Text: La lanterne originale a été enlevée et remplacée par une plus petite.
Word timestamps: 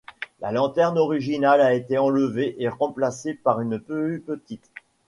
La 0.39 0.51
lanterne 0.51 0.97
originale 0.97 1.61
a 1.61 1.75
été 1.75 1.99
enlevée 1.99 2.55
et 2.57 2.67
remplacée 2.67 3.35
par 3.35 3.61
une 3.61 3.77
plus 3.79 4.19
petite. 4.19 4.67